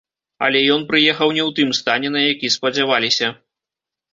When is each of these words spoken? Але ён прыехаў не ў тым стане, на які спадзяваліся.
Але 0.45 0.61
ён 0.75 0.85
прыехаў 0.91 1.29
не 1.37 1.43
ў 1.47 1.51
тым 1.59 1.69
стане, 1.81 2.07
на 2.17 2.21
які 2.31 2.47
спадзяваліся. 2.57 3.27